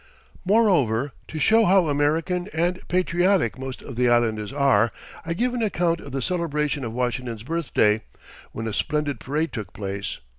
[0.45, 4.91] Moreover, to show how American and patriotic most of the islanders are,
[5.23, 8.01] I give an account of the celebration of Washington's Birthday,
[8.51, 10.17] when a splendid parade took place.